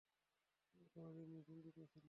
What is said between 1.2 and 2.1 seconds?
নিয়ে চিন্তিত ছিলে।